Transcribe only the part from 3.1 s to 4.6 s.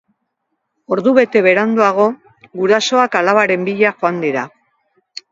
alabaren bila joan dira.